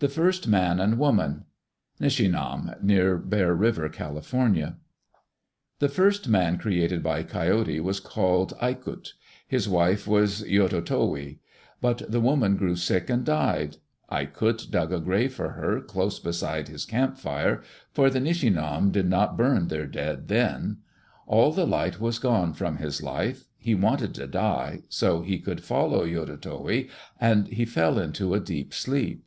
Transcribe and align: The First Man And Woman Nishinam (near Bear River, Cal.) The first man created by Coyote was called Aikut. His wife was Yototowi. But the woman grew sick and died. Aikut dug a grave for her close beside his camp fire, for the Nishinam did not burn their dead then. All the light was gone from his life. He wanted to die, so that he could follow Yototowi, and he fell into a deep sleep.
The 0.00 0.08
First 0.08 0.48
Man 0.48 0.80
And 0.80 0.98
Woman 0.98 1.44
Nishinam 2.00 2.74
(near 2.82 3.16
Bear 3.16 3.54
River, 3.54 3.88
Cal.) 3.88 4.14
The 4.20 5.88
first 5.88 6.28
man 6.28 6.58
created 6.58 7.00
by 7.00 7.22
Coyote 7.22 7.78
was 7.78 8.00
called 8.00 8.54
Aikut. 8.60 9.12
His 9.46 9.68
wife 9.68 10.08
was 10.08 10.42
Yototowi. 10.42 11.38
But 11.80 12.10
the 12.10 12.18
woman 12.20 12.56
grew 12.56 12.74
sick 12.74 13.08
and 13.08 13.24
died. 13.24 13.76
Aikut 14.10 14.68
dug 14.72 14.92
a 14.92 14.98
grave 14.98 15.32
for 15.32 15.50
her 15.52 15.80
close 15.80 16.18
beside 16.18 16.66
his 16.66 16.84
camp 16.84 17.16
fire, 17.16 17.62
for 17.92 18.10
the 18.10 18.18
Nishinam 18.18 18.90
did 18.90 19.08
not 19.08 19.36
burn 19.36 19.68
their 19.68 19.86
dead 19.86 20.26
then. 20.26 20.78
All 21.28 21.52
the 21.52 21.68
light 21.68 22.00
was 22.00 22.18
gone 22.18 22.52
from 22.52 22.78
his 22.78 23.00
life. 23.00 23.44
He 23.56 23.76
wanted 23.76 24.12
to 24.16 24.26
die, 24.26 24.80
so 24.88 25.20
that 25.20 25.28
he 25.28 25.38
could 25.38 25.62
follow 25.62 26.04
Yototowi, 26.04 26.90
and 27.20 27.46
he 27.46 27.64
fell 27.64 27.96
into 28.00 28.34
a 28.34 28.40
deep 28.40 28.74
sleep. 28.74 29.20